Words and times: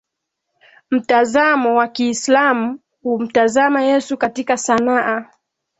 Mtazamo 0.91 1.75
wa 1.75 1.87
Kiislamu 1.87 2.79
humtazama 3.03 3.81
Yesu 3.81 4.17
katika 4.17 4.57
sanaa 4.57 5.25